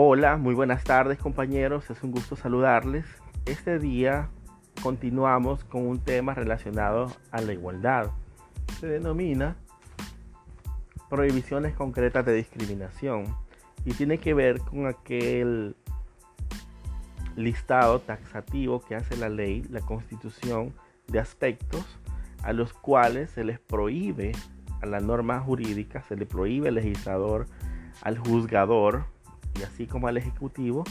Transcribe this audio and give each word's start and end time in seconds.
Hola, 0.00 0.36
muy 0.36 0.54
buenas 0.54 0.84
tardes 0.84 1.18
compañeros, 1.18 1.90
es 1.90 2.04
un 2.04 2.12
gusto 2.12 2.36
saludarles. 2.36 3.04
Este 3.46 3.80
día 3.80 4.28
continuamos 4.80 5.64
con 5.64 5.88
un 5.88 5.98
tema 5.98 6.34
relacionado 6.34 7.10
a 7.32 7.40
la 7.40 7.52
igualdad. 7.52 8.12
Se 8.78 8.86
denomina 8.86 9.56
prohibiciones 11.10 11.74
concretas 11.74 12.24
de 12.24 12.32
discriminación 12.32 13.24
y 13.84 13.92
tiene 13.92 14.18
que 14.18 14.34
ver 14.34 14.60
con 14.60 14.86
aquel 14.86 15.74
listado 17.34 17.98
taxativo 17.98 18.80
que 18.80 18.94
hace 18.94 19.16
la 19.16 19.28
ley, 19.28 19.64
la 19.68 19.80
constitución, 19.80 20.74
de 21.08 21.18
aspectos 21.18 21.98
a 22.44 22.52
los 22.52 22.72
cuales 22.72 23.30
se 23.30 23.42
les 23.42 23.58
prohíbe 23.58 24.30
a 24.80 24.86
la 24.86 25.00
norma 25.00 25.40
jurídica, 25.40 26.04
se 26.04 26.14
le 26.14 26.24
prohíbe 26.24 26.68
al 26.68 26.76
legislador, 26.76 27.46
al 28.02 28.16
juzgador 28.16 29.17
y 29.58 29.62
así 29.62 29.86
como 29.86 30.08
al 30.08 30.16
ejecutivo 30.16 30.84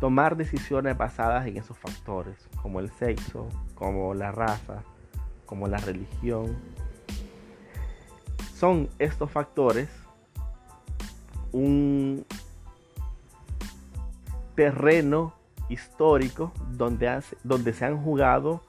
tomar 0.00 0.36
decisiones 0.36 0.96
basadas 0.96 1.46
en 1.46 1.56
esos 1.56 1.76
factores, 1.76 2.36
como 2.62 2.80
el 2.80 2.90
sexo, 2.90 3.48
como 3.74 4.14
la 4.14 4.30
raza, 4.32 4.82
como 5.44 5.66
la 5.66 5.78
religión. 5.78 6.56
Son 8.54 8.88
estos 8.98 9.30
factores 9.30 9.88
un 11.52 12.24
terreno 14.54 15.34
histórico 15.68 16.52
donde, 16.72 17.22
donde 17.44 17.72
se 17.72 17.84
han 17.84 18.02
jugado 18.02 18.62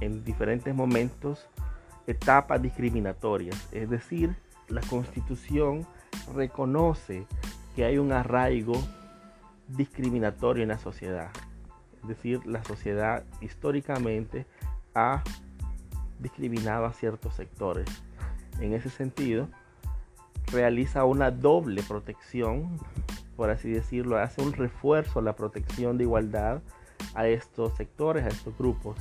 en 0.00 0.24
diferentes 0.24 0.74
momentos 0.74 1.46
etapas 2.06 2.60
discriminatorias. 2.62 3.68
Es 3.72 3.88
decir, 3.90 4.36
la 4.68 4.80
constitución 4.82 5.86
reconoce 6.34 7.26
que 7.76 7.84
hay 7.84 7.98
un 7.98 8.10
arraigo 8.10 8.74
discriminatorio 9.68 10.62
en 10.62 10.70
la 10.70 10.78
sociedad. 10.78 11.30
Es 12.02 12.08
decir, 12.08 12.46
la 12.46 12.64
sociedad 12.64 13.22
históricamente 13.42 14.46
ha 14.94 15.22
discriminado 16.18 16.86
a 16.86 16.94
ciertos 16.94 17.34
sectores. 17.34 17.86
En 18.60 18.72
ese 18.72 18.88
sentido, 18.88 19.48
realiza 20.50 21.04
una 21.04 21.30
doble 21.30 21.82
protección, 21.82 22.80
por 23.36 23.50
así 23.50 23.70
decirlo, 23.70 24.16
hace 24.16 24.40
un 24.40 24.54
refuerzo 24.54 25.18
a 25.18 25.22
la 25.22 25.36
protección 25.36 25.98
de 25.98 26.04
igualdad 26.04 26.62
a 27.14 27.26
estos 27.26 27.76
sectores, 27.76 28.24
a 28.24 28.28
estos 28.28 28.56
grupos. 28.56 28.96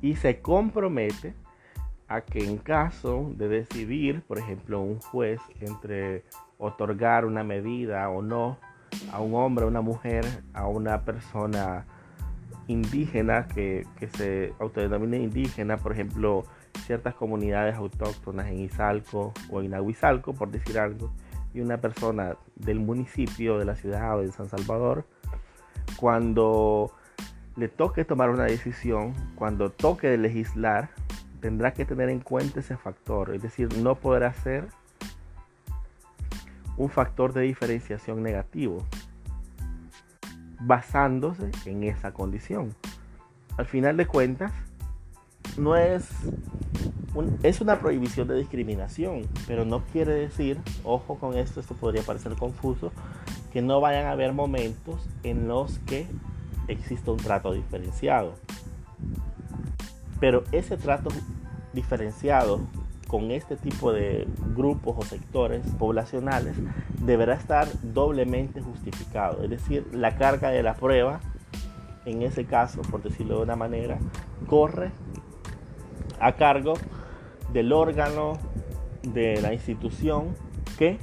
Y 0.00 0.16
se 0.16 0.40
compromete 0.40 1.34
a 2.14 2.20
que 2.20 2.44
en 2.44 2.58
caso 2.58 3.32
de 3.36 3.48
decidir, 3.48 4.22
por 4.22 4.38
ejemplo, 4.38 4.80
un 4.80 5.00
juez 5.00 5.40
entre 5.60 6.24
otorgar 6.58 7.24
una 7.24 7.42
medida 7.42 8.08
o 8.08 8.22
no 8.22 8.56
a 9.12 9.20
un 9.20 9.34
hombre, 9.34 9.64
a 9.64 9.68
una 9.68 9.80
mujer, 9.80 10.24
a 10.52 10.68
una 10.68 11.02
persona 11.02 11.86
indígena 12.68 13.48
que, 13.48 13.84
se 14.16 14.52
autodenomine 14.60 15.18
indígena, 15.18 15.76
por 15.76 15.92
ejemplo, 15.92 16.44
ciertas 16.86 17.14
comunidades 17.14 17.74
autóctonas 17.74 18.46
en 18.46 18.60
Izalco 18.60 19.34
o 19.50 19.60
en 19.60 19.74
Aguizalco, 19.74 20.34
por 20.34 20.52
decir 20.52 20.78
algo, 20.78 21.12
y 21.52 21.60
una 21.60 21.78
persona 21.78 22.36
del 22.54 22.78
municipio, 22.78 23.58
de 23.58 23.64
la 23.64 23.74
ciudad 23.74 24.18
o 24.18 24.20
de 24.20 24.30
San 24.30 24.48
Salvador, 24.48 25.04
cuando 25.96 26.92
le 27.56 27.68
toque 27.68 28.04
tomar 28.04 28.30
una 28.30 28.44
decisión, 28.44 29.14
cuando 29.34 29.70
toque 29.70 30.16
legislar, 30.16 30.90
tendrá 31.44 31.74
que 31.74 31.84
tener 31.84 32.08
en 32.08 32.20
cuenta 32.20 32.60
ese 32.60 32.74
factor, 32.78 33.34
es 33.34 33.42
decir, 33.42 33.76
no 33.76 33.96
podrá 33.96 34.32
ser 34.32 34.66
un 36.78 36.88
factor 36.88 37.34
de 37.34 37.42
diferenciación 37.42 38.22
negativo, 38.22 38.82
basándose 40.60 41.50
en 41.66 41.82
esa 41.82 42.12
condición. 42.14 42.74
Al 43.58 43.66
final 43.66 43.98
de 43.98 44.06
cuentas, 44.06 44.52
no 45.58 45.76
es, 45.76 46.08
es 47.42 47.60
una 47.60 47.78
prohibición 47.78 48.26
de 48.26 48.36
discriminación, 48.36 49.28
pero 49.46 49.66
no 49.66 49.84
quiere 49.92 50.14
decir, 50.14 50.58
ojo 50.82 51.18
con 51.18 51.36
esto, 51.36 51.60
esto 51.60 51.74
podría 51.74 52.02
parecer 52.02 52.36
confuso, 52.36 52.90
que 53.52 53.60
no 53.60 53.82
vayan 53.82 54.06
a 54.06 54.12
haber 54.12 54.32
momentos 54.32 55.06
en 55.24 55.46
los 55.46 55.78
que 55.80 56.06
exista 56.68 57.10
un 57.10 57.18
trato 57.18 57.52
diferenciado. 57.52 58.32
Pero 60.24 60.42
ese 60.52 60.78
trato 60.78 61.10
diferenciado 61.74 62.60
con 63.08 63.30
este 63.30 63.56
tipo 63.56 63.92
de 63.92 64.26
grupos 64.56 64.96
o 64.96 65.02
sectores 65.02 65.60
poblacionales 65.78 66.56
deberá 66.98 67.34
estar 67.34 67.68
doblemente 67.82 68.62
justificado. 68.62 69.44
Es 69.44 69.50
decir, 69.50 69.86
la 69.92 70.16
carga 70.16 70.48
de 70.48 70.62
la 70.62 70.76
prueba, 70.76 71.20
en 72.06 72.22
ese 72.22 72.46
caso, 72.46 72.80
por 72.80 73.02
decirlo 73.02 73.36
de 73.36 73.42
una 73.42 73.54
manera, 73.54 73.98
corre 74.46 74.92
a 76.20 76.32
cargo 76.36 76.72
del 77.52 77.74
órgano 77.74 78.38
de 79.02 79.42
la 79.42 79.52
institución 79.52 80.34
que 80.78 80.96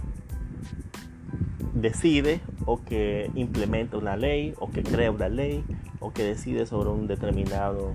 decide 1.75 2.39
o 2.65 2.83
que 2.83 3.29
implementa 3.35 3.99
una 3.99 4.17
ley 4.17 4.55
o 4.57 4.71
que 4.71 4.81
crea 4.81 5.11
una 5.11 5.29
ley 5.29 5.63
o 5.99 6.11
que 6.11 6.23
decide 6.23 6.65
sobre 6.65 6.89
un 6.89 7.05
determinado 7.05 7.93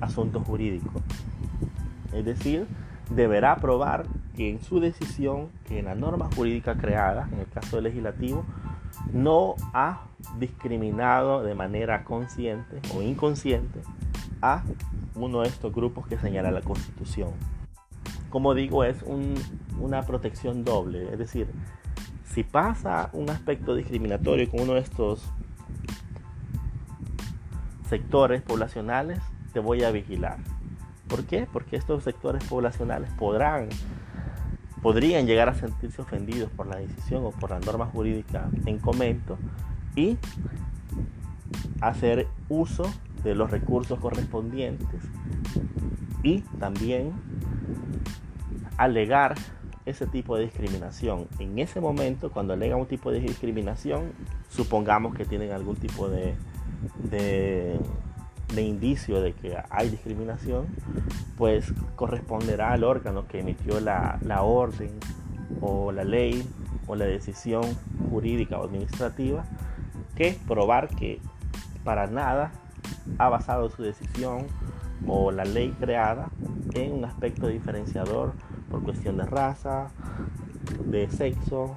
asunto 0.00 0.40
jurídico. 0.40 1.00
Es 2.12 2.24
decir, 2.24 2.66
deberá 3.10 3.56
probar 3.56 4.06
que 4.36 4.50
en 4.50 4.62
su 4.62 4.80
decisión, 4.80 5.48
que 5.66 5.78
en 5.78 5.86
la 5.86 5.94
norma 5.94 6.28
jurídica 6.34 6.76
creada, 6.76 7.28
en 7.32 7.40
el 7.40 7.48
caso 7.48 7.76
del 7.76 7.84
legislativo, 7.84 8.44
no 9.12 9.54
ha 9.72 10.02
discriminado 10.38 11.42
de 11.42 11.54
manera 11.54 12.04
consciente 12.04 12.80
o 12.94 13.02
inconsciente 13.02 13.80
a 14.40 14.62
uno 15.14 15.42
de 15.42 15.48
estos 15.48 15.72
grupos 15.72 16.06
que 16.06 16.18
señala 16.18 16.50
la 16.50 16.62
Constitución. 16.62 17.30
Como 18.30 18.54
digo, 18.54 18.84
es 18.84 19.04
una 19.78 20.02
protección 20.02 20.64
doble, 20.64 21.12
es 21.12 21.18
decir, 21.18 21.48
si 22.24 22.42
pasa 22.42 23.10
un 23.12 23.30
aspecto 23.30 23.76
discriminatorio 23.76 24.50
con 24.50 24.60
uno 24.60 24.74
de 24.74 24.80
estos 24.80 25.22
sectores 27.88 28.42
poblacionales, 28.42 29.20
te 29.54 29.60
voy 29.60 29.82
a 29.84 29.90
vigilar. 29.90 30.36
¿Por 31.08 31.24
qué? 31.24 31.46
Porque 31.50 31.76
estos 31.76 32.04
sectores 32.04 32.44
poblacionales 32.44 33.10
podrán, 33.12 33.68
podrían 34.82 35.26
llegar 35.26 35.48
a 35.48 35.54
sentirse 35.54 36.02
ofendidos 36.02 36.50
por 36.50 36.66
la 36.66 36.76
decisión 36.76 37.24
o 37.24 37.30
por 37.30 37.50
la 37.50 37.60
norma 37.60 37.86
jurídica 37.86 38.50
en 38.66 38.78
comento 38.78 39.38
y 39.96 40.18
hacer 41.80 42.26
uso 42.48 42.84
de 43.22 43.34
los 43.34 43.50
recursos 43.50 43.98
correspondientes 43.98 45.00
y 46.22 46.40
también 46.58 47.12
alegar 48.76 49.36
ese 49.86 50.06
tipo 50.06 50.36
de 50.36 50.44
discriminación. 50.44 51.28
En 51.38 51.58
ese 51.58 51.80
momento, 51.80 52.30
cuando 52.30 52.54
alegan 52.54 52.80
un 52.80 52.86
tipo 52.86 53.10
de 53.10 53.20
discriminación, 53.20 54.12
supongamos 54.48 55.14
que 55.14 55.24
tienen 55.24 55.52
algún 55.52 55.76
tipo 55.76 56.08
de, 56.08 56.34
de, 58.54 58.62
indicio 58.62 59.20
de 59.20 59.32
que 59.32 59.56
hay 59.70 59.90
discriminación, 59.90 60.66
pues 61.36 61.72
corresponderá 61.96 62.72
al 62.72 62.84
órgano 62.84 63.26
que 63.26 63.40
emitió 63.40 63.80
la, 63.80 64.18
la 64.22 64.42
orden 64.42 64.90
o 65.60 65.92
la 65.92 66.04
ley 66.04 66.46
o 66.86 66.96
la 66.96 67.04
decisión 67.04 67.62
jurídica 68.10 68.58
o 68.58 68.64
administrativa 68.64 69.44
que 70.16 70.38
probar 70.46 70.88
que 70.88 71.20
para 71.82 72.06
nada 72.06 72.52
ha 73.18 73.28
basado 73.28 73.70
su 73.70 73.82
decisión 73.82 74.46
o 75.06 75.30
la 75.30 75.44
ley 75.44 75.74
creada 75.78 76.28
en 76.74 76.92
un 76.92 77.04
aspecto 77.04 77.48
diferenciador 77.48 78.32
por 78.70 78.82
cuestión 78.82 79.16
de 79.16 79.24
raza, 79.24 79.88
de 80.86 81.08
sexo, 81.10 81.76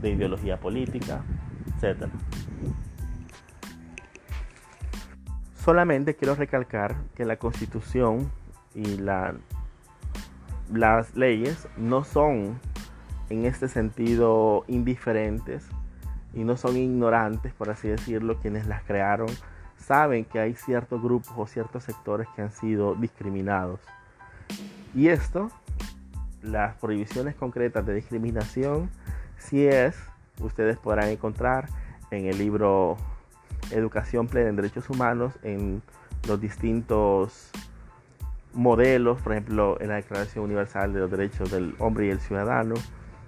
de 0.00 0.10
ideología 0.10 0.58
política, 0.58 1.22
etc. 1.76 2.08
Solamente 5.68 6.16
quiero 6.16 6.34
recalcar 6.34 6.96
que 7.14 7.26
la 7.26 7.36
constitución 7.36 8.32
y 8.74 8.96
la, 8.96 9.34
las 10.72 11.14
leyes 11.14 11.68
no 11.76 12.04
son 12.04 12.58
en 13.28 13.44
este 13.44 13.68
sentido 13.68 14.64
indiferentes 14.66 15.68
y 16.32 16.44
no 16.44 16.56
son 16.56 16.78
ignorantes, 16.78 17.52
por 17.52 17.68
así 17.68 17.86
decirlo, 17.86 18.38
quienes 18.40 18.66
las 18.66 18.82
crearon 18.84 19.28
saben 19.76 20.24
que 20.24 20.40
hay 20.40 20.54
ciertos 20.54 21.02
grupos 21.02 21.34
o 21.36 21.46
ciertos 21.46 21.84
sectores 21.84 22.26
que 22.34 22.40
han 22.40 22.50
sido 22.50 22.94
discriminados. 22.94 23.80
Y 24.94 25.08
esto 25.08 25.50
las 26.40 26.76
prohibiciones 26.76 27.34
concretas 27.34 27.84
de 27.84 27.92
discriminación, 27.92 28.88
si 29.36 29.66
es, 29.66 29.94
ustedes 30.40 30.78
podrán 30.78 31.10
encontrar 31.10 31.68
en 32.10 32.24
el 32.24 32.38
libro 32.38 32.96
Educación 33.70 34.28
Plena 34.28 34.50
en 34.50 34.56
Derechos 34.56 34.88
Humanos, 34.90 35.34
en 35.42 35.82
los 36.26 36.40
distintos 36.40 37.50
modelos, 38.52 39.20
por 39.20 39.32
ejemplo, 39.32 39.78
en 39.80 39.88
la 39.88 39.96
Declaración 39.96 40.44
Universal 40.44 40.92
de 40.92 41.00
los 41.00 41.10
Derechos 41.10 41.50
del 41.50 41.74
Hombre 41.78 42.06
y 42.06 42.10
el 42.10 42.20
Ciudadano, 42.20 42.74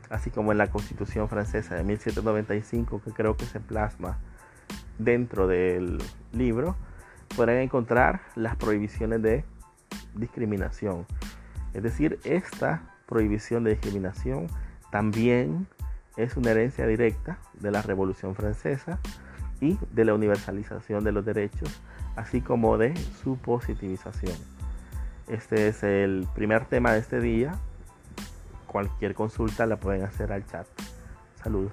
así 0.08 0.30
como 0.30 0.52
en 0.52 0.58
la 0.58 0.70
Constitución 0.70 1.28
francesa 1.28 1.76
de 1.76 1.84
1795, 1.84 3.00
que 3.04 3.12
creo 3.12 3.36
que 3.36 3.46
se 3.46 3.60
plasma 3.60 4.18
dentro 4.98 5.46
del 5.46 5.98
libro, 6.32 6.76
podrán 7.36 7.58
encontrar 7.58 8.22
las 8.34 8.56
prohibiciones 8.56 9.22
de 9.22 9.44
discriminación. 10.14 11.06
Es 11.74 11.82
decir, 11.82 12.18
esta 12.24 12.82
prohibición 13.06 13.64
de 13.64 13.70
discriminación 13.70 14.48
también 14.90 15.68
es 16.16 16.36
una 16.36 16.50
herencia 16.50 16.86
directa 16.86 17.38
de 17.54 17.70
la 17.70 17.82
Revolución 17.82 18.34
Francesa 18.34 18.98
y 19.60 19.78
de 19.92 20.04
la 20.04 20.14
universalización 20.14 21.04
de 21.04 21.12
los 21.12 21.24
derechos, 21.24 21.80
así 22.16 22.40
como 22.40 22.78
de 22.78 22.96
su 23.22 23.36
positivización. 23.36 24.36
Este 25.28 25.68
es 25.68 25.82
el 25.82 26.26
primer 26.34 26.64
tema 26.64 26.92
de 26.92 26.98
este 26.98 27.20
día. 27.20 27.54
Cualquier 28.66 29.14
consulta 29.14 29.66
la 29.66 29.76
pueden 29.76 30.02
hacer 30.02 30.32
al 30.32 30.46
chat. 30.46 30.66
Saludos. 31.42 31.72